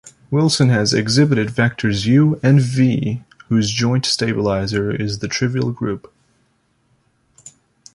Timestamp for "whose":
3.49-3.69